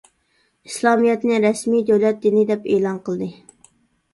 ئىسلامىيەتنى 0.69 1.37
رەسمىي 1.43 1.83
دۆلەت 1.91 2.25
دىنى 2.25 2.47
دەپ 2.53 2.67
ئېلان 2.73 2.99
قىلدى. 3.11 3.29